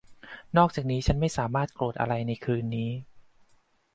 [0.57, 2.91] นอกจากนี้ฉันไม่สามารถโกรธอะไรในคืนนี้